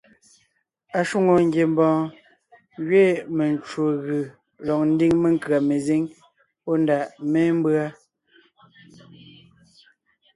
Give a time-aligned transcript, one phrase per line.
[0.99, 2.05] Ashwòŋo ngiembɔɔn
[2.87, 4.21] gẅiin mencwò gʉ̀
[4.65, 6.03] lɔg ńdiŋ menkʉ̀a mezíŋ
[6.63, 7.85] pɔ́ ndàʼ mémbʉa.